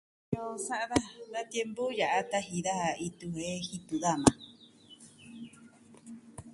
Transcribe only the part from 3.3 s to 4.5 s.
jen jitu daja majan.